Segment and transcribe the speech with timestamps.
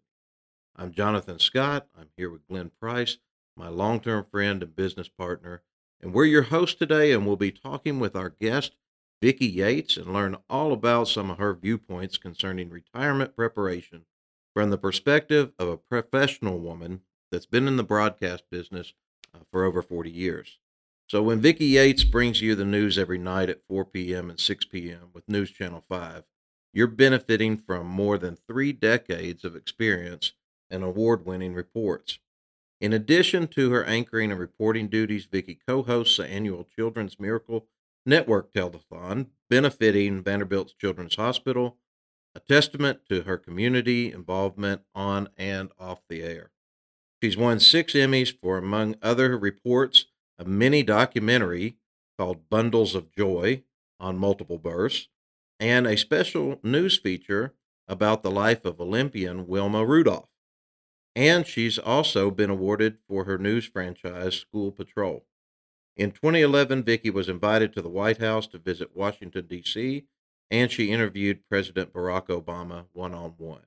[0.77, 1.89] I'm Jonathan Scott.
[1.98, 3.19] I'm here with Glenn Price
[3.56, 5.62] my long term friend and business partner.
[6.00, 8.75] And we're your hosts today, and we'll be talking with our guest,
[9.20, 14.05] Vicki Yates, and learn all about some of her viewpoints concerning retirement preparation
[14.55, 18.92] from the perspective of a professional woman that's been in the broadcast business
[19.34, 20.58] uh, for over 40 years.
[21.08, 24.30] So when Vicki Yates brings you the news every night at 4 p.m.
[24.30, 25.11] and 6 p.m.
[25.12, 26.25] with News Channel 5,
[26.73, 30.33] you're benefiting from more than three decades of experience
[30.70, 32.19] and award winning reports.
[32.83, 37.68] In addition to her anchoring and reporting duties, Vicki co-hosts the annual Children's Miracle
[38.05, 41.79] Network Telethon, benefiting Vanderbilt's Children's Hospital,
[42.34, 46.51] a testament to her community involvement on and off the air.
[47.23, 51.77] She's won six Emmys for, among other reports, a mini documentary
[52.18, 53.62] called Bundles of Joy
[54.01, 55.07] on multiple births,
[55.61, 57.55] and a special news feature
[57.86, 60.30] about the life of Olympian Wilma Rudolph
[61.14, 65.24] and she's also been awarded for her news franchise, School Patrol.
[65.96, 70.05] In 2011, Vicki was invited to the White House to visit Washington, D.C.,
[70.51, 73.62] and she interviewed President Barack Obama one on one.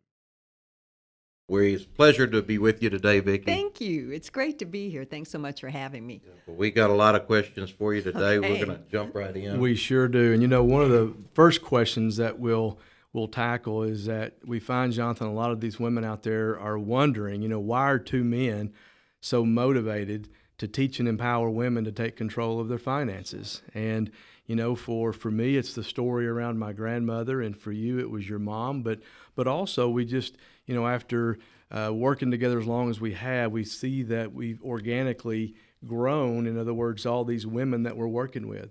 [1.47, 3.45] It's a pleasure to be with you today, Vicki.
[3.45, 4.09] Thank you.
[4.09, 5.05] It's great to be here.
[5.05, 6.21] Thanks so much for having me.
[6.25, 8.37] Yeah, well, we got a lot of questions for you today.
[8.39, 8.51] Okay.
[8.51, 9.59] We're going to jump right in.
[9.59, 10.33] We sure do.
[10.33, 12.79] And you know, one of the first questions that we'll
[13.15, 16.77] we'll tackle is that we find, Jonathan, a lot of these women out there are
[16.77, 18.73] wondering, you know, why are two men
[19.21, 23.61] so motivated to teach and empower women to take control of their finances?
[23.73, 24.11] And
[24.45, 28.11] you know, for for me, it's the story around my grandmother, and for you, it
[28.11, 28.83] was your mom.
[28.83, 28.99] But
[29.33, 30.37] but also, we just
[30.67, 31.39] you know, after
[31.71, 35.55] uh, working together as long as we have, we see that we've organically
[35.85, 36.45] grown.
[36.45, 38.69] In other words, all these women that we're working with.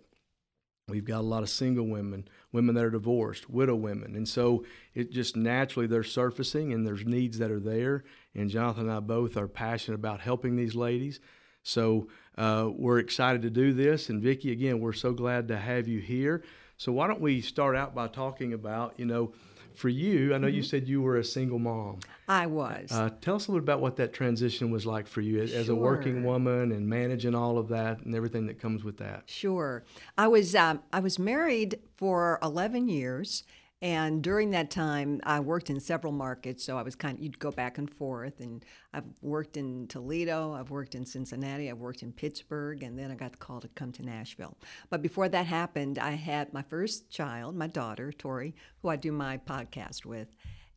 [0.87, 4.15] We've got a lot of single women, women that are divorced, widow women.
[4.15, 8.05] And so it just naturally they're surfacing and there's needs that are there.
[8.35, 11.19] And Jonathan and I both are passionate about helping these ladies.
[11.65, 12.07] So
[12.39, 14.09] uh, we're excited to do this.
[14.09, 16.45] And Vicki, again, we're so glad to have you here.
[16.77, 19.33] So why don't we start out by talking about, you know,
[19.75, 20.57] for you, I know mm-hmm.
[20.57, 22.01] you said you were a single mom.
[22.29, 22.91] I was.
[22.91, 25.51] Uh, tell us a little bit about what that transition was like for you as,
[25.51, 25.61] sure.
[25.61, 29.25] as, a working woman and managing all of that and everything that comes with that.
[29.27, 29.85] Sure.
[30.17, 33.45] I was um, I was married for 11 years
[33.85, 36.65] and during that time, I worked in several markets.
[36.65, 38.41] So I was kind of, you'd go back and forth.
[38.41, 38.65] And
[38.95, 43.15] I've worked in Toledo, I've worked in Cincinnati, I've worked in Pittsburgh, and then I
[43.15, 44.57] got the call to come to Nashville.
[44.89, 49.13] But before that happened, I had my first child, my daughter, Tori, who I do
[49.13, 50.29] my podcast with.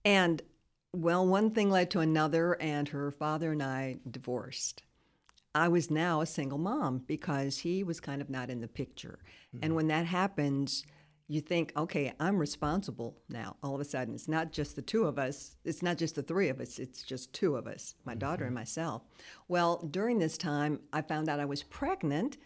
[0.04, 0.42] And
[0.92, 4.84] well, one thing led to another, and her father and I divorced.
[5.56, 9.20] I was now a single mom because he was kind of not in the picture.
[9.56, 9.64] Mm-hmm.
[9.64, 10.84] And when that happens,
[11.28, 13.58] you think, okay, I'm responsible now.
[13.62, 16.24] All of a sudden, it's not just the two of us, it's not just the
[16.24, 18.20] three of us, it's just two of us, my mm-hmm.
[18.20, 19.04] daughter and myself.
[19.48, 22.38] Well, during this time, I found out I was pregnant,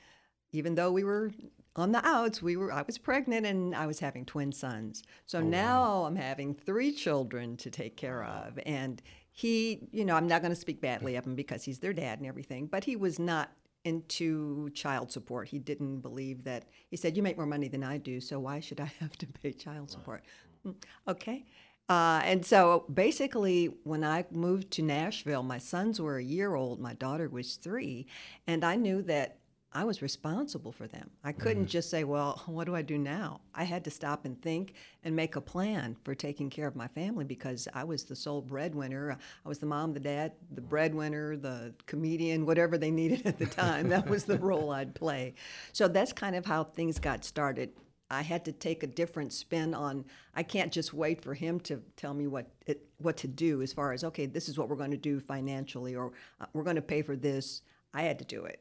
[0.52, 1.32] even though we were
[1.76, 5.04] on the outs, we were I was pregnant and I was having twin sons.
[5.26, 6.04] So oh, now wow.
[6.06, 8.60] I'm having three children to take care of.
[8.66, 9.02] And
[9.32, 12.20] he, you know, I'm not going to speak badly of him because he's their dad
[12.20, 13.52] and everything, but he was not
[13.84, 15.48] into child support.
[15.48, 16.66] He didn't believe that.
[16.90, 19.28] He said, "You make more money than I do, so why should I have to
[19.28, 20.24] pay child support?"
[20.66, 20.76] Mm,
[21.08, 21.46] okay.
[21.90, 26.80] Uh, and so basically, when I moved to Nashville, my sons were a year old,
[26.80, 28.08] my daughter was three,
[28.48, 29.41] and I knew that
[29.74, 31.10] I was responsible for them.
[31.24, 33.40] I couldn't just say, well, what do I do now?
[33.56, 34.74] I had to stop and think
[35.04, 38.42] and make a plan for taking care of my family because I was the sole
[38.42, 39.18] breadwinner.
[39.46, 43.46] I was the mom, the dad, the breadwinner, the comedian, whatever they needed at the
[43.46, 43.88] time.
[43.90, 45.36] that was the role I'd play.
[45.72, 47.72] So that's kind of how things got started.
[48.10, 50.04] I had to take a different spin on.
[50.36, 53.72] I can't just wait for him to tell me what it, what to do as
[53.72, 56.76] far as okay, this is what we're going to do financially, or uh, we're going
[56.76, 57.62] to pay for this.
[57.94, 58.60] I had to do it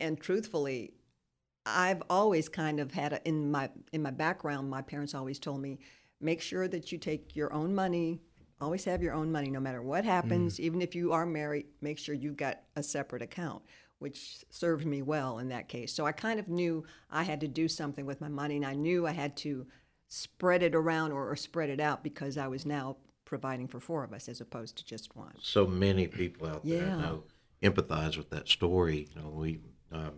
[0.00, 0.94] and truthfully,
[1.66, 4.68] I've always kind of had a, in my in my background.
[4.68, 5.78] My parents always told me,
[6.20, 8.20] make sure that you take your own money.
[8.60, 10.56] Always have your own money, no matter what happens.
[10.56, 10.60] Mm.
[10.60, 13.62] Even if you are married, make sure you've got a separate account,
[13.98, 15.92] which served me well in that case.
[15.92, 18.74] So I kind of knew I had to do something with my money, and I
[18.74, 19.66] knew I had to
[20.06, 24.04] spread it around or, or spread it out because I was now providing for four
[24.04, 25.34] of us as opposed to just one.
[25.42, 26.96] So many people out there yeah.
[26.96, 27.24] know
[27.62, 29.08] empathize with that story.
[29.14, 29.58] You know, we
[29.94, 30.12] um,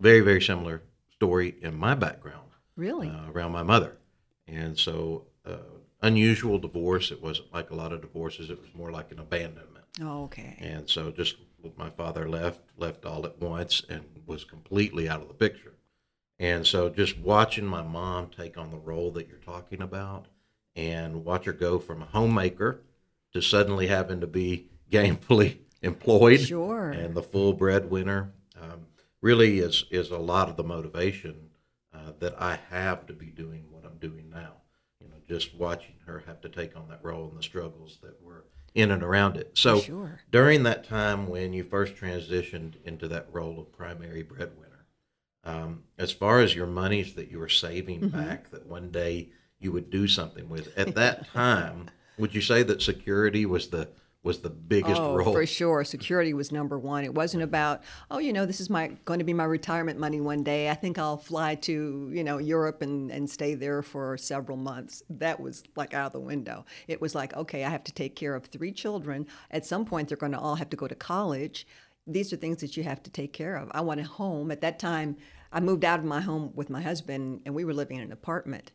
[0.00, 0.82] very, very similar
[1.12, 2.48] story in my background.
[2.76, 3.08] Really?
[3.08, 3.96] Uh, around my mother.
[4.46, 5.56] And so, uh,
[6.02, 7.10] unusual divorce.
[7.10, 9.84] It wasn't like a lot of divorces, it was more like an abandonment.
[10.02, 10.56] Oh, okay.
[10.60, 11.36] And so, just
[11.76, 15.74] my father left, left all at once, and was completely out of the picture.
[16.38, 20.26] And so, just watching my mom take on the role that you're talking about
[20.74, 22.80] and watch her go from a homemaker
[23.32, 26.90] to suddenly having to be gainfully employed sure.
[26.90, 28.86] and the full breadwinner um,
[29.20, 31.50] really is is a lot of the motivation
[31.94, 34.52] uh, that I have to be doing what I'm doing now.
[35.00, 38.22] You know, just watching her have to take on that role and the struggles that
[38.22, 38.44] were
[38.74, 39.50] in and around it.
[39.54, 40.20] So sure.
[40.30, 44.86] during that time when you first transitioned into that role of primary breadwinner,
[45.44, 48.18] um, as far as your monies that you were saving mm-hmm.
[48.18, 52.62] back, that one day you would do something with, at that time, would you say
[52.62, 53.88] that security was the
[54.22, 55.32] was the biggest oh, role.
[55.32, 55.82] For sure.
[55.82, 57.04] Security was number one.
[57.04, 60.20] It wasn't about, oh, you know, this is my going to be my retirement money
[60.20, 60.68] one day.
[60.68, 65.02] I think I'll fly to, you know, Europe and, and stay there for several months.
[65.08, 66.66] That was like out of the window.
[66.86, 69.26] It was like, okay, I have to take care of three children.
[69.50, 71.66] At some point they're going to all have to go to college.
[72.06, 73.70] These are things that you have to take care of.
[73.72, 74.50] I want a home.
[74.50, 75.16] At that time,
[75.52, 78.12] I moved out of my home with my husband and we were living in an
[78.12, 78.70] apartment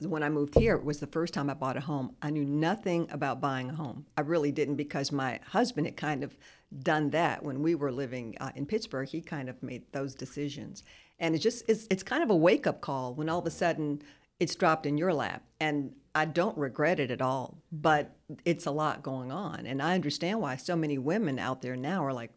[0.00, 2.14] when I moved here, it was the first time I bought a home.
[2.22, 4.06] I knew nothing about buying a home.
[4.16, 6.36] I really didn't because my husband had kind of
[6.82, 9.08] done that when we were living uh, in Pittsburgh.
[9.08, 10.84] He kind of made those decisions,
[11.18, 13.50] and it just it's it's kind of a wake up call when all of a
[13.50, 14.02] sudden
[14.38, 15.42] it's dropped in your lap.
[15.58, 19.94] And I don't regret it at all, but it's a lot going on, and I
[19.94, 22.30] understand why so many women out there now are like,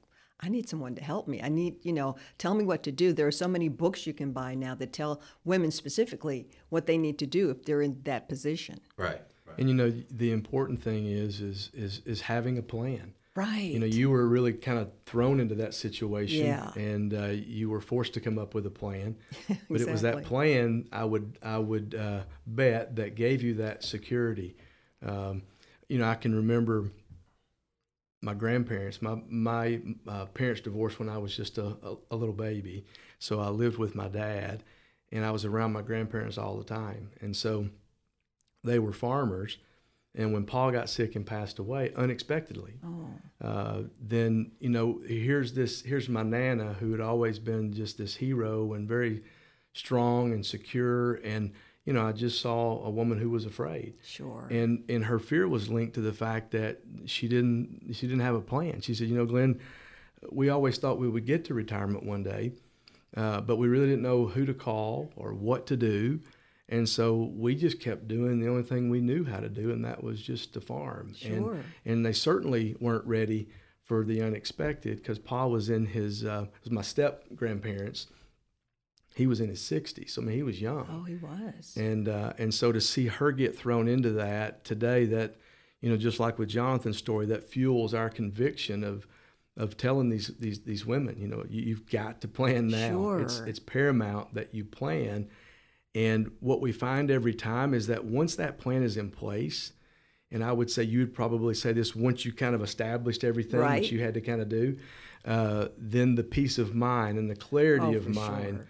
[0.43, 1.41] I need someone to help me.
[1.41, 3.13] I need, you know, tell me what to do.
[3.13, 6.97] There are so many books you can buy now that tell women specifically what they
[6.97, 8.79] need to do if they're in that position.
[8.97, 9.21] Right.
[9.45, 9.59] right.
[9.59, 13.13] And you know, the important thing is is is is having a plan.
[13.33, 13.71] Right.
[13.71, 16.73] You know, you were really kind of thrown into that situation, yeah.
[16.75, 19.15] and uh, you were forced to come up with a plan.
[19.31, 19.57] exactly.
[19.69, 23.83] But it was that plan I would I would uh, bet that gave you that
[23.83, 24.57] security.
[25.05, 25.43] Um,
[25.87, 26.89] you know, I can remember
[28.21, 29.01] my grandparents.
[29.01, 32.85] My my uh, parents divorced when I was just a, a, a, little baby,
[33.19, 34.63] so I lived with my dad,
[35.11, 37.11] and I was around my grandparents all the time.
[37.21, 37.67] And so
[38.63, 39.57] they were farmers.
[40.13, 43.47] And when Paul got sick and passed away unexpectedly, oh.
[43.47, 48.15] uh, then you know here's this here's my nana who had always been just this
[48.15, 49.23] hero and very
[49.73, 51.53] strong and secure and
[51.85, 53.95] you know, I just saw a woman who was afraid.
[54.03, 54.47] Sure.
[54.49, 58.35] And and her fear was linked to the fact that she didn't she didn't have
[58.35, 58.81] a plan.
[58.81, 59.59] She said, you know, Glenn,
[60.31, 62.53] we always thought we would get to retirement one day,
[63.17, 66.19] uh, but we really didn't know who to call or what to do.
[66.69, 69.83] And so we just kept doing the only thing we knew how to do, and
[69.83, 71.13] that was just to farm.
[71.13, 71.53] Sure.
[71.53, 73.49] And, and they certainly weren't ready
[73.83, 78.07] for the unexpected because Paul was in his, uh, was my step grandparents
[79.15, 80.11] he was in his 60s.
[80.11, 80.87] So, I mean, he was young.
[80.89, 81.75] Oh, he was.
[81.75, 85.35] And uh, and so to see her get thrown into that today, that
[85.81, 89.07] you know, just like with Jonathan's story, that fuels our conviction of
[89.57, 92.89] of telling these these these women, you know, you, have got to plan now.
[92.89, 93.21] Sure.
[93.21, 95.27] It's it's paramount that you plan.
[95.93, 99.73] And what we find every time is that once that plan is in place,
[100.31, 103.81] and I would say you'd probably say this once you kind of established everything right.
[103.81, 104.77] that you had to kind of do,
[105.25, 108.57] uh, then the peace of mind and the clarity oh, of mind.
[108.59, 108.67] Sure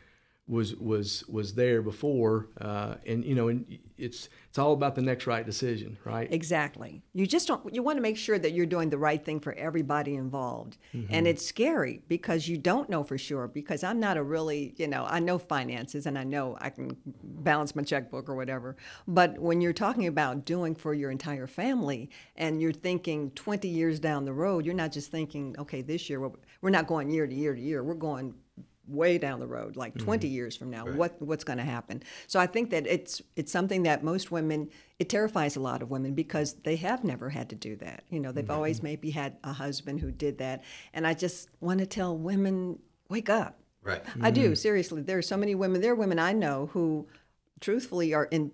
[0.51, 5.01] was was was there before, uh, and you know, and it's it's all about the
[5.01, 6.27] next right decision, right?
[6.29, 7.01] Exactly.
[7.13, 7.73] You just don't.
[7.73, 10.77] You want to make sure that you're doing the right thing for everybody involved,
[11.09, 13.47] and it's scary because you don't know for sure.
[13.47, 16.97] Because I'm not a really, you know, I know finances and I know I can
[17.23, 18.75] balance my checkbook or whatever.
[19.07, 24.01] But when you're talking about doing for your entire family, and you're thinking 20 years
[24.01, 26.31] down the road, you're not just thinking, okay, this year we're,
[26.61, 27.85] we're not going year to year to year.
[27.85, 28.33] We're going
[28.91, 30.05] way down the road, like mm-hmm.
[30.05, 32.03] 20 years from now, what what's going to happen.
[32.27, 34.69] So I think that it's it's something that most women
[34.99, 38.03] it terrifies a lot of women because they have never had to do that.
[38.09, 38.53] You know, they've mm-hmm.
[38.53, 42.79] always maybe had a husband who did that, and I just want to tell women,
[43.09, 43.59] wake up.
[43.83, 44.03] Right.
[44.21, 44.53] I do mm-hmm.
[44.53, 45.01] seriously.
[45.01, 45.81] There are so many women.
[45.81, 47.07] There are women I know who,
[47.59, 48.51] truthfully, are in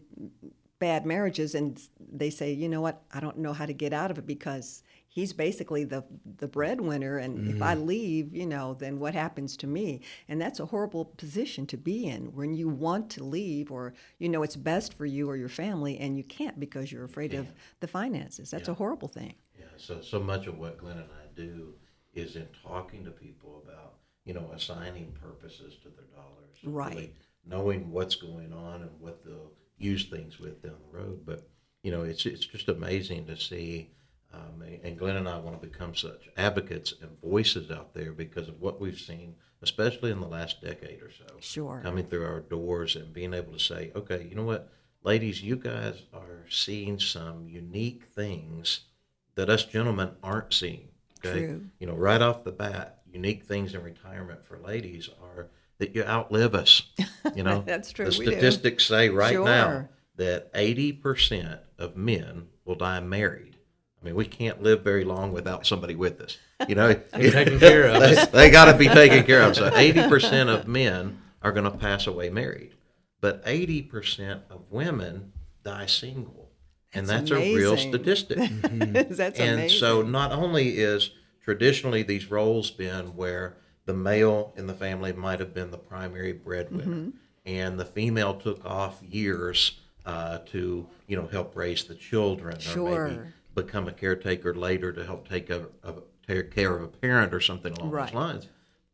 [0.79, 4.11] bad marriages, and they say, you know what, I don't know how to get out
[4.11, 4.83] of it because
[5.17, 6.03] he's basically the
[6.37, 7.87] the breadwinner, and if I mm.
[7.87, 10.01] leave, you know, then what happens to me?
[10.29, 14.29] And that's a horrible position to be in when you want to leave, or you
[14.29, 17.47] know it's best for you or your family, and you can't because you're afraid of
[17.79, 18.51] the finances.
[18.51, 19.33] That's a horrible thing.
[19.59, 19.65] Yeah.
[19.77, 21.73] So so much of what Glenn and I do
[22.13, 26.93] is in talking to people about you know assigning purposes to their dollars, Right.
[26.93, 31.21] really knowing what's going on and what they'll use things with down the road.
[31.25, 31.49] But
[31.81, 33.89] you know, it's it's just amazing to see.
[34.33, 38.47] Um, and Glenn and I want to become such advocates and voices out there because
[38.49, 41.25] of what we've seen, especially in the last decade or so.
[41.39, 41.79] Sure.
[41.83, 44.69] Coming through our doors and being able to say, okay, you know what,
[45.03, 48.81] ladies, you guys are seeing some unique things
[49.35, 50.89] that us gentlemen aren't seeing.
[51.25, 51.39] Okay.
[51.45, 51.65] True.
[51.79, 55.47] You know, right off the bat, unique things in retirement for ladies are
[55.79, 56.81] that you outlive us.
[57.35, 58.31] You know, That's true, The we do.
[58.31, 63.56] statistics say right now that 80% of men will die married.
[64.01, 66.37] I mean, we can't live very long without somebody with us.
[66.67, 67.99] You know, taken care of.
[68.01, 69.55] they, they got to be taken care of.
[69.55, 72.73] So 80% of men are going to pass away married,
[73.21, 75.31] but 80% of women
[75.63, 76.51] die single.
[76.93, 77.91] And That's that's a real amazing.
[77.93, 78.37] statistic.
[79.17, 79.79] that's and amazing.
[79.79, 81.11] so not only is
[81.43, 86.33] traditionally these roles been where the male in the family might have been the primary
[86.33, 87.09] breadwinner Mm-hmm.
[87.45, 92.57] and the female took off years uh, to you know help raise the children or
[92.57, 92.71] maybe
[93.15, 93.33] Sure.
[93.57, 95.93] Become a caretaker later to help take a, a
[96.25, 98.05] take care of a parent or something along Right.
[98.07, 98.47] those lines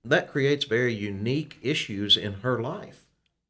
[0.05, 3.05] that creates very unique issues in her life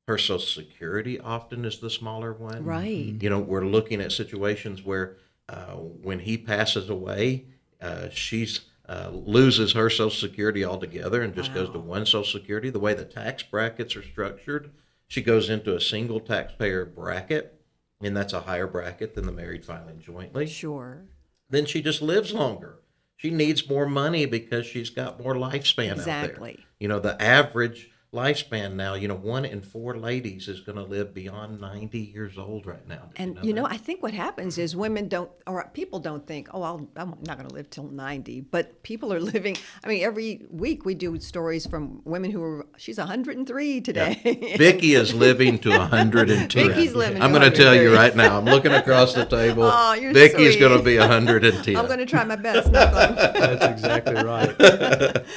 [0.08, 3.16] her social security often is the smaller one right.
[3.22, 5.16] you know, we're looking at situations where
[5.50, 7.46] uh, when he passes away,
[7.82, 12.70] uh, she's uh, loses her Social Security altogether and just goes to one Social Security.
[12.70, 14.72] The way the tax brackets are structured,
[15.08, 17.62] she goes into a single taxpayer bracket,
[18.04, 20.48] and that's a higher bracket than the married filing jointly.
[20.48, 21.06] Sure.
[21.50, 22.80] Then she just lives longer.
[23.16, 26.26] She needs more money because she's got more lifespan out there.
[26.26, 26.66] Exactly.
[26.80, 30.84] You know, the average lifespan now, you know, one in four ladies is going to
[30.84, 33.10] live beyond 90 years old right now.
[33.16, 33.66] Did And know you know.
[33.66, 37.38] I think what happens is women don't, or people don't think, oh, I'll, I'm not
[37.38, 38.42] going to live till 90.
[38.42, 39.58] But people are living.
[39.84, 42.66] I mean, every week we do stories from women who are.
[42.78, 44.56] She's 103 today.
[44.58, 46.68] Vicki is living to 110.
[46.68, 48.38] Vicki's living I'm going to tell you right now.
[48.38, 49.64] I'm looking across the table.
[49.74, 50.60] Aw, you're Vicki's sweet.
[50.60, 51.76] going to be 110.
[51.76, 52.72] I'm going to try my best.
[52.72, 54.56] That's exactly right.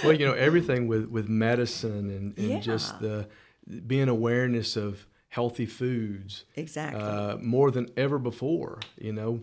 [0.05, 3.09] well, you know, everything with, with medicine and, and just Yeah.
[3.69, 7.01] the being awareness of healthy foods exactly.
[7.03, 8.79] uh, more than ever before.
[8.99, 9.41] You know,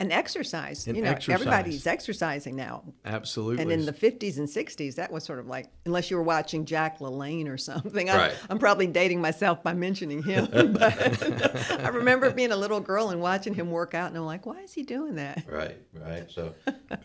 [0.00, 0.86] and exercise.
[0.86, 1.40] and you know, exercise.
[1.40, 2.84] everybody's exercising now.
[3.04, 3.62] absolutely.
[3.62, 6.64] And in the 50s and 60s, that was sort of like, unless you were watching
[6.66, 8.08] Jack LaLanne or something.
[8.08, 8.34] I, Right.
[8.48, 10.46] I'm probably dating myself by mentioning him.
[10.72, 14.46] But I remember being a little girl and watching him work out, and I'm like,
[14.46, 15.44] why is he doing that?
[15.50, 16.30] Right, right.
[16.30, 16.54] So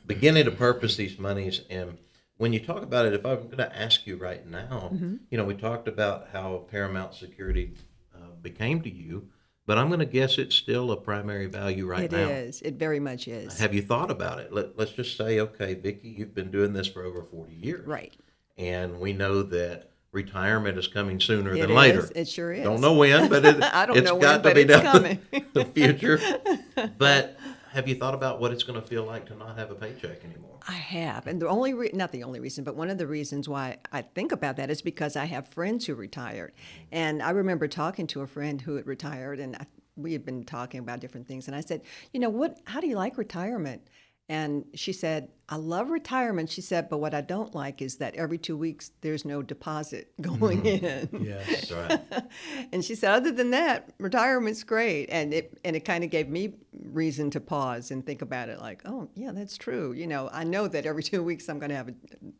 [0.05, 1.61] beginning to purpose these monies.
[1.71, 1.97] And
[2.37, 5.15] when you talk about it, if I'm going to ask you right now, Mm-hmm.
[5.29, 7.73] you know, we talked about how Paramount Security
[8.15, 9.29] uh, became to you,
[9.65, 12.19] but I'm going to guess it's still a primary value right It is.
[12.27, 12.27] now.
[12.33, 12.61] It is.
[12.63, 13.57] It very much is.
[13.59, 14.51] Have you thought about it?
[14.51, 17.87] Let, let's just say, okay, Vicki, you've been doing this for over 40 years.
[17.87, 18.13] right.
[18.57, 22.07] and we know that retirement is coming sooner It than later.
[22.13, 22.63] It sure is.
[22.63, 24.91] Don't know when, but it, I don't it's know got when, to be it's down
[24.91, 25.19] coming.
[25.53, 26.19] the future.
[26.97, 27.37] But
[27.73, 30.23] have you thought about what it's going to feel like to not have a paycheck
[30.23, 30.59] anymore?
[30.67, 33.49] I have, and the only re- not the only reason, but one of the reasons
[33.49, 36.87] why I think about that is because I have friends who retired, mm-hmm.
[36.91, 39.65] and I remember talking to a friend who had retired, and I,
[39.95, 41.81] we had been talking about different things, and I said,
[42.13, 42.59] you know, what?
[42.65, 43.89] How do you like retirement?
[44.29, 46.49] And she said, I love retirement.
[46.49, 50.13] She said, but what I don't like is that every two weeks there's no deposit
[50.21, 51.15] going mm-hmm.
[51.15, 51.25] in.
[51.25, 51.71] Yes.
[51.71, 51.99] Right.
[52.71, 55.07] and she said, other than that, retirement's great.
[55.09, 56.53] And it and it kind of gave me
[56.93, 58.59] reason to pause and think about it.
[58.59, 59.93] Like, oh yeah, that's true.
[59.93, 61.91] You know, I know that every two weeks I'm going to have uh,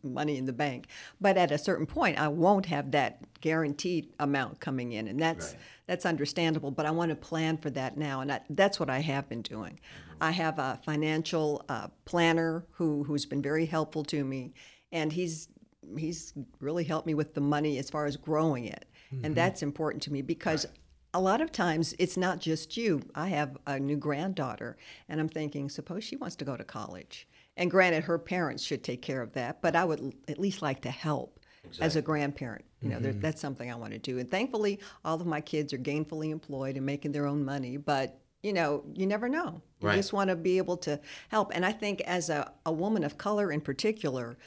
[0.04, 0.88] money in the bank,
[1.20, 5.52] but at a certain point, I won't have that guaranteed amount coming in, and that's
[5.52, 5.62] Right.
[5.88, 6.72] that's understandable.
[6.72, 9.42] But I want to plan for that now, and I, that's what I have been
[9.42, 9.74] doing.
[9.74, 10.24] Mm-hmm.
[10.24, 14.54] I have a financial uh, planner who who's been very helpful to me,
[14.92, 15.50] and he's
[15.98, 19.34] he's really helped me with the money as far as growing it, and mm-hmm.
[19.34, 20.66] that's important to me because.
[21.14, 23.02] A lot of times it's not just you.
[23.14, 24.78] I have a new granddaughter,
[25.08, 27.28] and I'm thinking, suppose she wants to go to college.
[27.56, 30.62] And granted, her parents should take care of that, but I would l- at least
[30.64, 31.40] like to help
[31.80, 32.66] as a grandparent.
[32.82, 33.22] You know, there, mm-hmm.
[33.22, 34.18] that's something I want to do.
[34.18, 37.78] And thankfully, all of my kids are gainfully employed and making their own money.
[37.78, 39.62] But you know, you never know.
[39.80, 39.96] You Right.
[39.96, 41.52] just want to be able to help.
[41.56, 44.38] And I think as a, a woman of color in particular,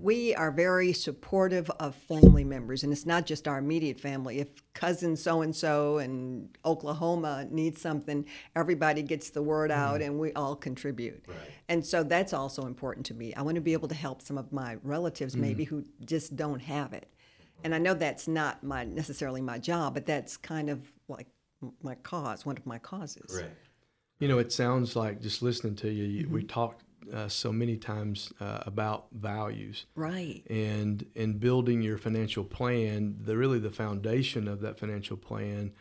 [0.00, 2.82] we are very supportive of family members.
[2.82, 4.38] And it's not just our immediate family.
[4.38, 8.24] If cousin so and so in Oklahoma needs something,
[8.56, 11.24] everybody gets the word out and we all contribute.
[11.68, 13.34] And so that's also important to me.
[13.34, 16.60] I want to be able to help some of my relatives maybe who just don't
[16.60, 17.08] have it.
[17.64, 21.28] And I know that's not my necessarily my job, but that's kind of like
[21.82, 23.30] my cause, one of my causes.
[23.30, 23.68] Correct.
[24.18, 26.34] You know, it sounds like just listening to you, you Mm-hmm.
[26.34, 29.86] we talked uh, so many times uh, about values.
[29.94, 30.42] Right.
[30.50, 35.72] and in building your financial plan, the really the foundation of that financial plan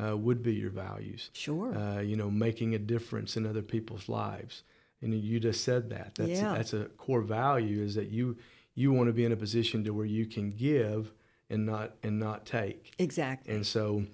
[0.00, 1.30] uh, would be your values.
[1.34, 1.76] Sure.
[1.76, 4.62] Uh, you know, making a difference in other people's lives,
[5.02, 6.14] and you just said that.
[6.14, 6.54] That's Yeah.
[6.54, 8.36] that's a core value is that you
[8.74, 11.12] you want to be in a position to where you can give
[11.50, 12.94] and not and not take.
[12.98, 13.54] exactly.
[13.54, 14.04] And so,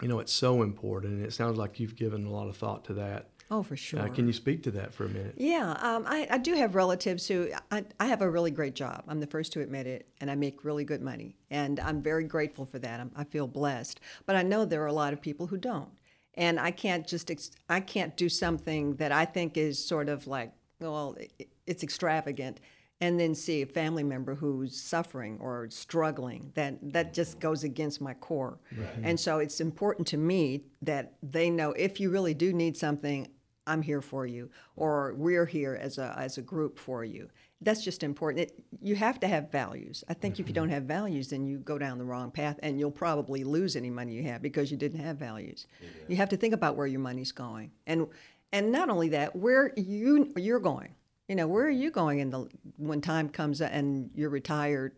[0.00, 2.84] you know, it's so important, and it sounds like you've given a lot of thought
[2.86, 3.28] to that.
[3.50, 4.00] Oh, for sure.
[4.00, 5.34] Uh, can you speak to that for a minute?
[5.36, 9.04] Yeah, um, I, I do have relatives who I, I have a really great job.
[9.08, 12.24] I'm the first to admit it, and I make really good money, and I'm very
[12.24, 13.00] grateful for that.
[13.00, 15.90] I'm, I feel blessed, but I know there are a lot of people who don't,
[16.34, 20.26] and I can't just ex- I can't do something that I think is sort of
[20.26, 22.60] like well, it, it's extravagant,
[23.00, 26.52] and then see a family member who's suffering or struggling.
[26.54, 28.58] That that just goes against my core,
[29.02, 33.28] and so it's important to me that they know if you really do need something.
[33.66, 37.28] I'm here for you, or we're here as a as a group for you.
[37.60, 38.50] That's just important.
[38.50, 40.04] It, you have to have values.
[40.08, 40.74] I think if you don't mm-hmm.
[40.74, 44.12] have values, then you go down the wrong path, and you'll probably lose any money
[44.12, 45.66] you have because you didn't have values.
[46.08, 48.06] You have to think about where your money's going, and
[48.52, 50.94] and not only that, where you you're going.
[51.28, 54.92] You know, where are you going in the when time comes and you're retired?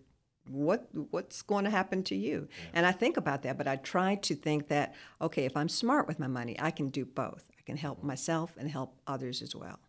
[0.49, 2.49] What what's going to happen to you?
[2.75, 6.09] And I think about that, but I try to think that okay, if I'm smart
[6.09, 7.45] with my money, I can do both.
[7.67, 9.81] Can help myself and help others as well.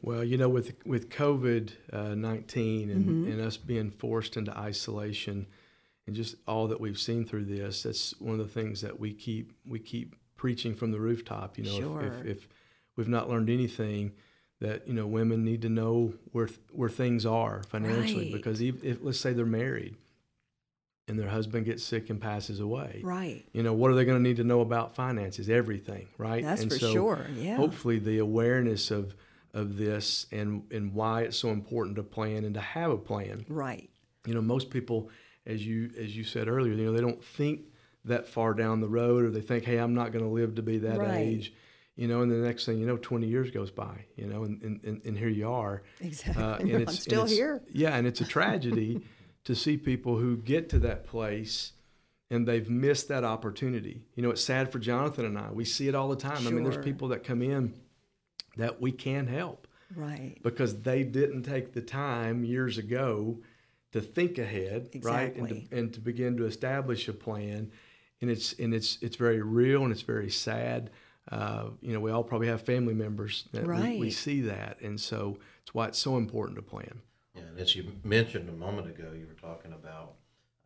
[0.00, 3.32] Well, you know, with with COVID uh, nineteen and, Mm-hmm.
[3.32, 5.46] and us being forced into isolation,
[6.06, 9.12] and just all that we've seen through this, that's one of the things that we
[9.12, 11.58] keep we keep preaching from the rooftop.
[11.58, 12.02] You know, if, Sure.
[12.20, 12.48] if, if
[12.96, 14.12] we've not learned anything,
[14.60, 18.32] that you know, women need to know where th- where things are financially, Right.
[18.32, 19.96] because if, if let's say they're married,
[21.08, 23.44] and their husband gets sick and passes away, Right.
[23.52, 25.48] you know, what are they going to need to know about finances?
[25.48, 26.42] Everything, right?
[26.42, 27.56] That's and for so sure, yeah.
[27.56, 29.14] Hopefully, the awareness of
[29.54, 33.44] of this and and why it's so important to plan and to have a plan.
[33.48, 33.88] Right.
[34.26, 35.08] You know, most people,
[35.46, 37.60] as you as you said earlier, you know, they don't think
[38.04, 40.62] that far down the road, or they think, hey, I'm not going to live to
[40.62, 41.14] be that Right.
[41.18, 41.54] age.
[41.96, 44.04] You know, and the next thing you know, 20 years goes by.
[44.16, 45.82] You know, and and, and, and here you are.
[46.00, 46.42] Exactly.
[46.42, 47.62] Uh, I know, I'm still it's- here.
[47.72, 49.02] Yeah, and it's a tragedy
[49.46, 51.72] to see people who get to that place
[52.30, 54.02] and they've missed that opportunity.
[54.16, 55.50] You know, it's sad for Jonathan and I.
[55.52, 56.46] We see it all the time.
[56.46, 57.74] I mean, there's people that come in
[58.56, 60.36] that we can help Right.
[60.42, 63.38] because they didn't take the time years ago
[63.92, 67.70] to think ahead, right, and to, and to begin to establish a plan.
[68.20, 70.90] And it's and it's it's very real and it's very sad.
[71.30, 75.00] Uh, you know, we all probably have family members that we, we see that, and
[75.00, 77.00] so it's why it's so important to plan.
[77.36, 80.14] Yeah, and as you mentioned a moment ago, you were talking about,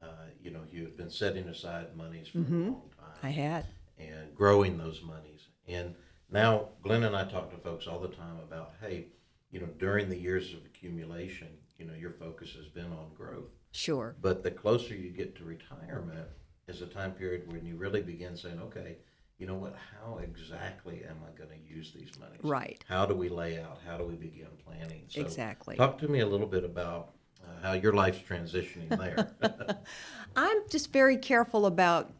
[0.02, 0.06] uh,
[0.40, 3.66] you know, you had been setting aside monies for a long time I had.
[3.98, 5.48] and growing those monies.
[5.66, 5.94] And
[6.30, 9.08] now Glenn and I talk to folks all the time about, hey,
[9.50, 13.50] you know, during the years of accumulation, you know, your focus has been on growth.
[13.72, 14.16] Sure.
[14.20, 16.28] But the closer you get to retirement
[16.68, 18.96] is a time period when you really begin saying, okay,
[19.40, 22.40] you know what, how exactly am I going to use these monies?
[22.42, 22.84] Right.
[22.86, 23.78] How do we lay out?
[23.86, 25.04] How do we begin planning?
[25.08, 25.76] So Exactly.
[25.76, 29.30] Talk to me a little bit about uh, how your life's transitioning there.
[30.36, 32.12] I'm just very careful about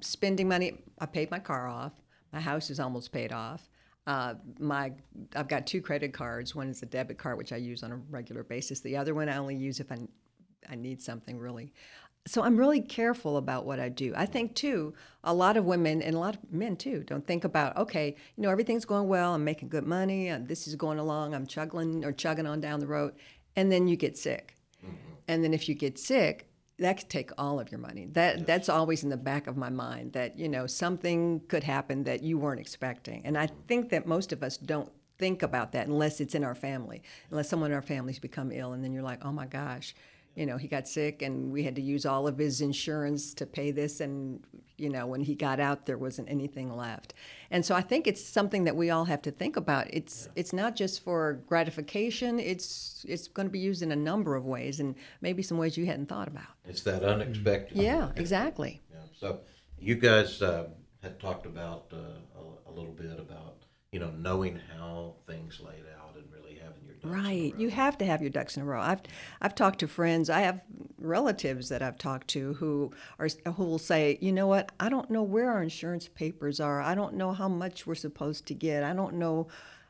[0.00, 0.78] spending money.
[1.00, 1.92] I paid my car off.
[2.32, 3.68] My house is almost paid off.
[4.06, 4.92] Uh, my
[5.34, 6.54] I've got two credit cards.
[6.54, 8.80] One is a debit card, which I use on a regular basis.
[8.80, 9.98] The other one I only use if I
[10.70, 11.72] I need something really.
[12.26, 14.12] So I'm really careful about what I do.
[14.14, 14.92] I think too,
[15.24, 18.42] a lot of women and a lot of men too don't think about okay, you
[18.42, 19.34] know everything's going well.
[19.34, 20.28] I'm making good money.
[20.28, 21.34] And this is going along.
[21.34, 23.14] I'm chugging or chugging on down the road,
[23.56, 24.56] and then you get sick.
[24.84, 24.94] Mm-hmm.
[25.28, 28.06] And then if you get sick, that could take all of your money.
[28.06, 28.46] That yes.
[28.46, 32.22] that's always in the back of my mind that you know something could happen that
[32.22, 36.20] you weren't expecting, and I think that most of us don't think about that unless
[36.20, 39.24] it's in our family, unless someone in our families become ill, and then you're like,
[39.24, 39.94] oh my gosh,
[40.38, 43.44] you know, he got sick and we had to use all of his insurance to
[43.44, 44.00] pay this.
[44.00, 44.40] And,
[44.76, 47.12] you know, when he got out, there wasn't anything left.
[47.50, 49.88] And so I think it's something that we all have to think about.
[49.92, 50.40] It's yeah.
[50.40, 52.38] it's not just for gratification.
[52.38, 55.76] It's it's going to be used in a number of ways and maybe some ways
[55.76, 56.52] you hadn't thought about.
[56.64, 57.76] It's that unexpected.
[57.76, 58.80] Yeah, exactly.
[58.92, 58.98] Yeah.
[59.18, 59.40] So
[59.80, 60.68] you guys uh,
[61.02, 65.84] had talked about uh, a, a little bit about, you know, knowing how things laid
[65.98, 67.26] out and really having your ducks.
[67.26, 67.54] Right.
[67.56, 68.80] You have to have your ducks in a row.
[68.80, 69.00] I've
[69.40, 70.28] I've talked to friends.
[70.28, 70.60] I have
[70.98, 74.72] relatives that I've talked to who are who will say, "You know what?
[74.78, 76.80] I don't know where our insurance papers are.
[76.80, 78.82] I don't know how much we're supposed to get.
[78.82, 79.48] I don't know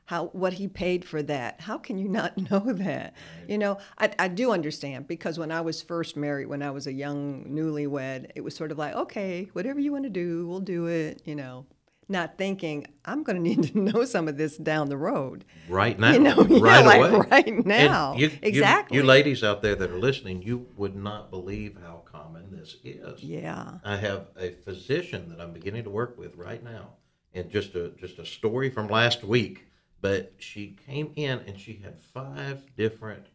[0.09, 1.61] how what he paid for that.
[1.61, 3.15] How can you not know that?
[3.41, 3.51] Right.
[3.51, 6.87] You know, I, I do understand because when I was first married, when I was
[6.87, 10.61] a young newlywed, it was sort of like, okay, whatever you want to do, we'll
[10.61, 11.21] do it.
[11.25, 11.67] You know,
[12.09, 15.45] not thinking I'm going to need to know some of this down the road.
[15.69, 18.15] Right now, you know, right yeah, away, like right now.
[18.15, 18.97] You, exactly.
[18.97, 22.77] You, you, ladies out there that are listening, you would not believe how common this
[22.85, 23.23] is.
[23.23, 23.79] Yeah.
[23.85, 26.95] I have a physician that I'm beginning to work with right now,
[27.35, 29.67] and just a just a story from last week.
[30.01, 33.27] But she came in and she had five different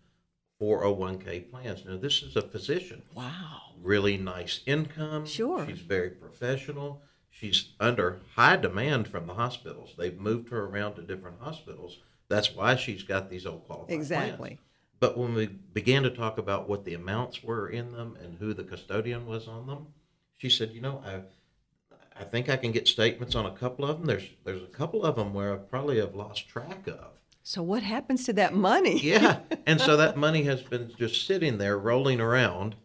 [0.61, 1.83] 401k plans.
[1.85, 3.01] Now this is a physician.
[3.13, 3.73] Wow.
[3.81, 5.25] Really nice income.
[5.25, 5.65] Sure.
[5.67, 7.01] She's very professional
[7.33, 9.93] she's under high demand from the hospitals.
[9.97, 11.97] They've moved her around to different hospitals.
[12.29, 14.49] That's why she's got these old qualified exactly.
[14.49, 14.59] Plans.
[14.99, 18.53] But when we began to talk about what the amounts were in them and who
[18.53, 19.87] the custodian was on them,
[20.37, 21.21] she said, "You know, I,
[22.21, 24.07] I think I can get statements on a couple of them.
[24.07, 27.83] There's there's a couple of them where I probably have lost track of." So what
[27.83, 28.97] happens to that money?
[29.03, 32.75] yeah, and so that money has been just sitting there rolling around,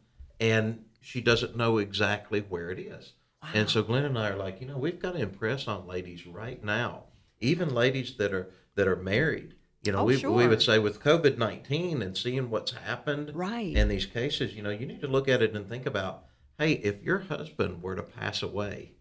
[0.40, 3.12] and she doesn't know exactly where it is.
[3.54, 3.60] Wow.
[3.60, 6.26] And so Glenn and I are like, you know, we've got to impress on ladies
[6.26, 7.04] right now,
[7.40, 9.54] even ladies that are that are married.
[9.82, 10.30] You know, oh, we sure.
[10.32, 13.74] we would say with COVID nineteen and seeing what's happened right.
[13.74, 16.24] in these cases, you know, you need to look at it and think about,
[16.58, 18.92] hey, if your husband were to pass away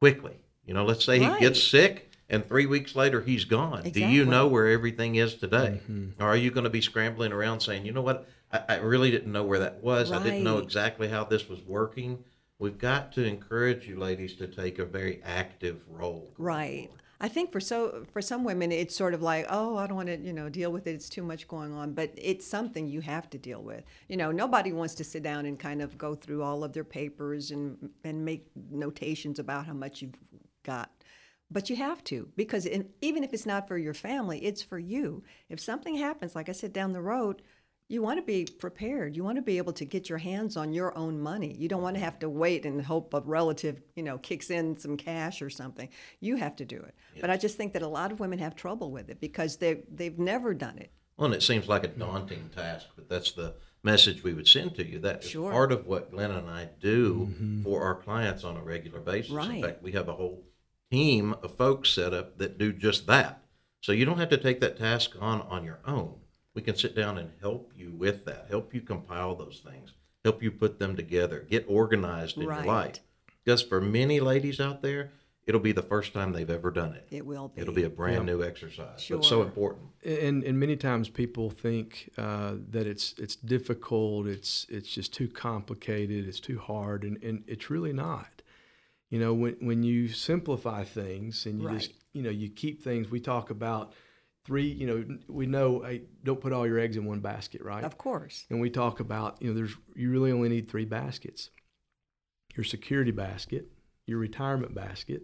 [0.00, 1.34] quickly, you know, let's say right.
[1.34, 3.80] he gets sick and three weeks later he's gone.
[3.80, 4.02] Exactly.
[4.02, 5.80] Do you know where everything is today?
[5.90, 6.22] Mm-hmm.
[6.22, 9.10] Or are you going to be scrambling around saying, you know what, I, I really
[9.10, 10.10] didn't know where that was.
[10.10, 10.20] Right.
[10.20, 12.24] I didn't know exactly how this was working
[12.62, 16.32] we've got to encourage you ladies to take a very active role.
[16.38, 16.88] Right.
[17.20, 20.08] I think for so for some women it's sort of like, oh, I don't want
[20.08, 20.94] to, you know, deal with it.
[20.94, 23.82] It's too much going on, but it's something you have to deal with.
[24.08, 26.84] You know, nobody wants to sit down and kind of go through all of their
[26.84, 30.20] papers and and make notations about how much you've
[30.62, 30.90] got.
[31.50, 34.78] But you have to because in, even if it's not for your family, it's for
[34.78, 35.24] you.
[35.48, 37.42] If something happens, like I said down the road,
[37.92, 39.14] you want to be prepared.
[39.14, 41.54] You want to be able to get your hands on your own money.
[41.58, 44.78] You don't want to have to wait and hope a relative, you know, kicks in
[44.78, 45.90] some cash or something.
[46.18, 46.94] You have to do it.
[47.12, 47.20] Yes.
[47.20, 49.82] But I just think that a lot of women have trouble with it because they
[49.92, 50.90] they've never done it.
[51.18, 54.74] Well, and it seems like a daunting task, but that's the message we would send
[54.76, 54.98] to you.
[54.98, 55.52] That is sure.
[55.52, 57.62] part of what Glenn and I do mm-hmm.
[57.62, 59.32] for our clients on a regular basis.
[59.32, 59.56] Right.
[59.56, 60.44] In fact, we have a whole
[60.90, 63.42] team of folks set up that do just that.
[63.82, 66.14] So you don't have to take that task on on your own
[66.54, 69.92] we can sit down and help you with that, help you compile those things,
[70.24, 72.64] help you put them together, get organized in right.
[72.64, 73.00] your life.
[73.44, 75.10] Because for many ladies out there,
[75.46, 77.06] it'll be the first time they've ever done it.
[77.10, 77.60] It will be.
[77.60, 78.34] It'll be a brand yeah.
[78.34, 79.00] new exercise.
[79.00, 79.18] Sure.
[79.18, 79.86] But so important.
[80.04, 84.26] And and many times people think uh, that it's it's difficult.
[84.26, 86.28] It's it's just too complicated.
[86.28, 88.42] It's too hard, and, and it's really not.
[89.10, 91.78] You know, when when you simplify things and you right.
[91.78, 93.10] just you know you keep things.
[93.10, 93.92] We talk about
[94.44, 97.84] three you know we know hey, don't put all your eggs in one basket right?
[97.84, 98.44] Of course.
[98.50, 101.50] And we talk about you know there's you really only need three baskets.
[102.56, 103.68] Your security basket
[104.06, 105.22] your retirement basket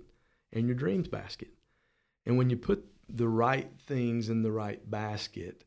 [0.52, 1.48] and your dreams basket.
[2.24, 5.64] And when you put the right things in the right basket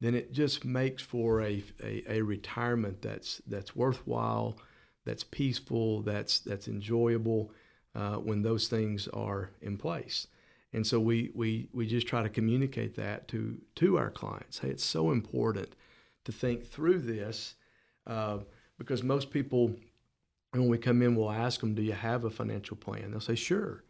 [0.00, 4.56] then it just makes for a, a, a retirement that's that's worthwhile
[5.04, 7.52] that's peaceful that's that's enjoyable
[7.94, 10.26] uh, when those things are in place
[10.72, 14.58] and so we, we, we just try to communicate that to, to our clients.
[14.60, 15.74] Hey, it's so important
[16.24, 17.56] to think through this
[18.06, 18.38] uh,
[18.78, 19.74] because most people,
[20.52, 23.10] when we come in, we'll ask them, Do you have a financial plan?
[23.10, 23.82] They'll say, Sure.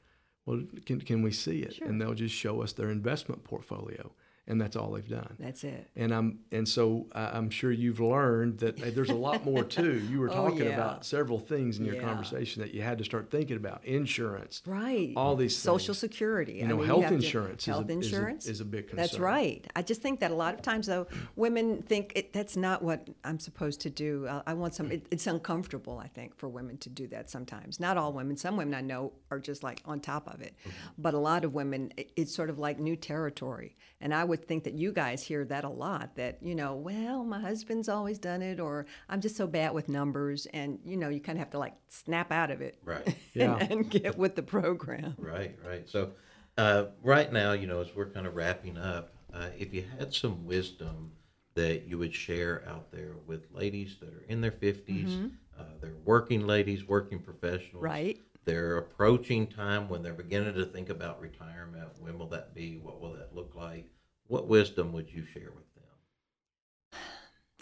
[0.47, 1.81] well, can, can we see it?
[1.81, 4.13] And they'll just show us their investment portfolio.
[4.51, 5.37] And that's all they've done.
[5.39, 5.89] That's it.
[5.95, 10.01] And I'm and so I- I'm sure you've learned that there's a lot more too.
[10.11, 10.75] You were Oh, talking yeah.
[10.75, 12.03] about several things in your Yeah.
[12.03, 15.13] conversation that you had to start thinking about: insurance, Right.
[15.17, 15.99] all these Social things.
[15.99, 16.55] security.
[16.55, 18.65] You I know, mean, health to- insurance is a- health is a- insurance is a
[18.65, 18.97] big concern.
[18.97, 19.65] That's right.
[19.77, 23.09] I just think that a lot of times, though, women think it, that's not what
[23.25, 24.27] I'm supposed to do.
[24.27, 24.91] Uh, I want some.
[24.91, 27.79] It, it's uncomfortable, I think, for women to do that sometimes.
[27.79, 28.37] Not all women.
[28.37, 30.55] Some women I know are just like on top of it,
[30.99, 33.77] but a lot of women, it, it's sort of like new territory.
[34.03, 36.17] And I would think that you guys hear that a lot.
[36.17, 39.89] That you know, well, my husband's always done it, or I'm just so bad with
[39.89, 43.17] numbers, and you know, you kind of have to like snap out of it, Right.
[43.35, 43.57] Yeah.
[43.61, 45.15] and, and get with the program.
[45.19, 45.89] Right, right.
[45.89, 46.13] So,
[46.59, 50.13] uh, right now, you know, as we're kind of wrapping up, uh, if you had
[50.13, 51.13] some wisdom
[51.55, 55.93] that you would share out there with ladies that are in their 50s, uh, they're
[56.05, 57.83] working ladies, working professionals.
[57.83, 58.19] Right.
[58.45, 61.89] They're approaching time when they're beginning to think about retirement.
[62.01, 62.79] When will that be?
[62.79, 63.91] What will that look like?
[64.31, 67.01] What wisdom would you share with them?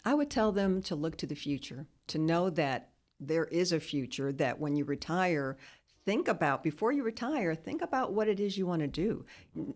[0.05, 3.81] I would tell them to look to the future, to know that there is a
[3.81, 5.57] future, that when you retire,
[6.05, 9.25] think about, before you retire, think about what it is you want to do.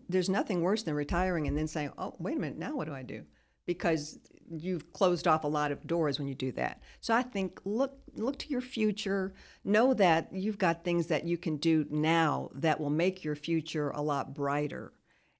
[0.07, 2.93] There's nothing worse than retiring and then saying, oh, wait a minute, now what do
[2.93, 3.23] I do?
[3.65, 6.79] Because you've closed off a lot of doors when you do that.
[7.01, 9.33] So I think look look to your future.
[9.63, 13.89] Know that you've got things that you can do now that will make your future
[13.89, 14.93] a lot brighter.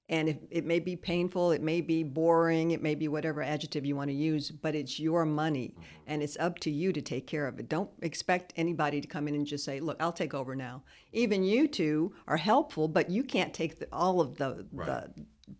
[0.08, 3.86] And it, it may be painful, it may be boring, it may be whatever adjective
[3.86, 5.82] you want to use, but it's your money mm-hmm.
[6.06, 7.70] and it's up to you to take care of it.
[7.70, 10.82] Don't expect anybody to come in and just say, Look, I'll take over now.
[11.12, 15.10] Even you two are helpful, but you can't take the, all of the, the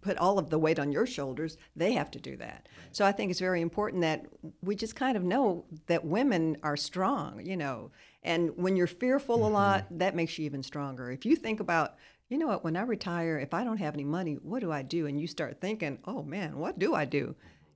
[0.01, 1.57] put all of the weight on your shoulders.
[1.77, 2.69] They have to do that.
[2.93, 4.27] So I think it's very important that
[4.63, 7.91] we just kind of know that women are strong, you know.
[8.23, 9.55] And when you're fearful a mm-hmm.
[9.55, 11.11] lot, that makes you even stronger.
[11.11, 11.97] If you think about
[12.29, 14.83] you know what, when I retire, if I don't have any money, what do I
[14.83, 15.07] do?
[15.07, 17.35] And you start thinking, oh man, what do I do?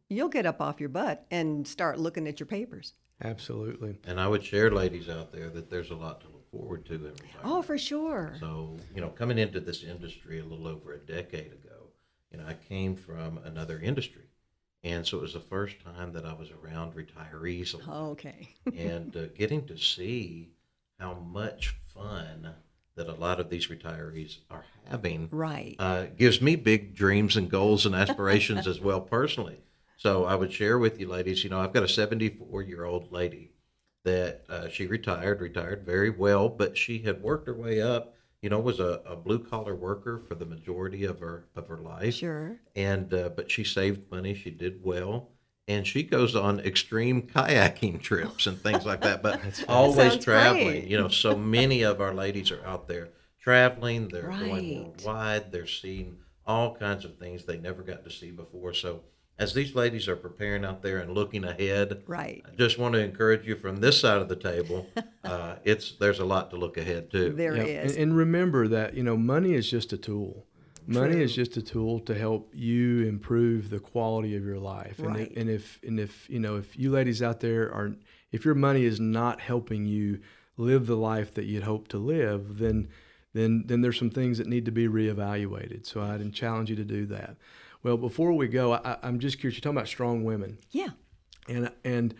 [0.09, 2.95] You'll get up off your butt and start looking at your papers.
[3.23, 3.99] Absolutely.
[4.05, 6.95] And I would share, ladies out there, that there's a lot to look forward to
[6.95, 7.41] in retirement.
[7.45, 8.37] Oh, for sure.
[8.41, 11.91] So, you know, coming into this industry a little over a decade ago,
[12.31, 14.23] you know, I came from another industry.
[14.85, 17.91] And so it was the first time that I was around retirees a.
[17.91, 18.49] Okay.
[18.77, 20.53] and uh, getting to see
[20.99, 22.55] how much fun
[22.99, 25.77] that a lot of these retirees are having Right.
[25.79, 29.61] uh, gives me big dreams and goals and aspirations as well personally.
[29.97, 31.43] So I would share with you, ladies.
[31.45, 33.53] You know, I've got a 74 year old lady
[34.05, 38.15] that uh, she retired, retired very well, but she had worked her way up.
[38.43, 41.79] You know, was a, a blue collar worker for the majority of her of her
[41.79, 42.61] life, Sure.
[42.77, 44.33] and uh, but she saved money.
[44.35, 45.31] She did well,
[45.69, 49.23] and she goes on extreme kayaking trips and things like that.
[49.23, 50.65] But always traveling.
[50.67, 50.85] great.
[50.89, 54.09] You know, so many of our ladies are out there traveling.
[54.09, 54.41] They're Right.
[54.41, 55.53] going worldwide.
[55.53, 58.73] They're seeing all kinds of things they never got to see before.
[58.75, 59.03] So
[59.39, 62.43] as these ladies are preparing out there and looking ahead, Right.
[62.51, 64.87] I just want to encourage you from this side of the table.
[65.25, 67.29] Uh, it's there's a lot to look ahead to.
[67.31, 67.93] There Yeah, is.
[67.97, 70.47] And, and remember that you know money is just a tool.
[70.89, 71.23] Money True.
[71.23, 74.99] is just a tool to help you improve the quality of your life.
[74.99, 77.93] And, if, and if and if you know if you ladies out there are
[78.33, 80.21] if your money is not helping you
[80.57, 82.89] live the life that you'd hope to live, then
[83.35, 85.85] then then there's some things that need to be reevaluated.
[85.87, 87.37] So I'd challenge you to do that.
[87.83, 89.57] Well, before we go, I, I'm just curious.
[89.57, 90.89] You're talking about strong women yeah.
[91.49, 92.15] and and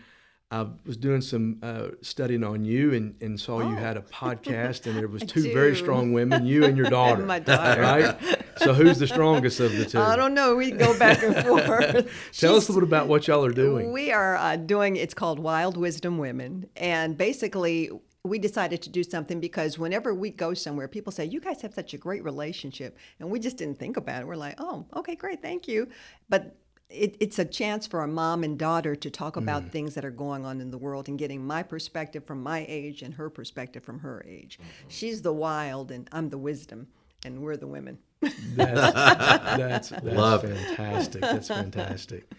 [0.51, 3.79] I was doing some uh, studying on you and, and saw you Oh.
[3.79, 7.23] had a podcast and there was two very strong women, you and your daughter.
[7.25, 7.81] My daughter.
[7.81, 8.38] Right?
[8.59, 9.99] So who's the strongest of the two?
[9.99, 10.55] I don't know.
[10.55, 12.11] We go back and forth.
[12.37, 13.91] Tell us a little bit about what y'all are doing.
[13.91, 16.67] We are uh, doing, it's called Wild Wisdom Women.
[16.75, 17.89] And basically,
[18.23, 21.73] we decided to do something because whenever we go somewhere, people say, You guys have
[21.73, 22.97] such a great relationship.
[23.19, 24.27] And we just didn't think about it.
[24.27, 25.87] We're like, Oh, okay, great, thank you.
[26.27, 26.57] But
[26.89, 29.69] it, it's a chance for a mom and daughter to talk about Mm.
[29.71, 33.03] things that are going on in the world and getting my perspective from my age
[33.03, 34.57] and her perspective from her age.
[34.59, 34.89] Mm-hmm.
[34.89, 36.87] She's the wild, and I'm the wisdom,
[37.23, 37.99] and we're the women.
[38.21, 40.57] That's that's, that's Love it.
[40.57, 41.21] fantastic.
[41.21, 42.31] That's fantastic.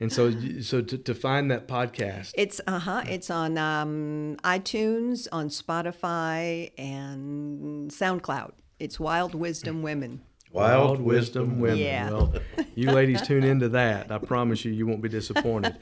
[0.00, 3.02] And so so to, to find that podcast, It's uh huh.
[3.06, 8.52] It's on um, iTunes, on Spotify, and SoundCloud.
[8.78, 10.22] It's Wild Wisdom Women.
[10.52, 11.78] Wild Wisdom Women.
[11.78, 12.10] Yeah.
[12.10, 12.34] Well,
[12.74, 14.10] you ladies tune into that.
[14.10, 15.76] I promise you, you won't be disappointed.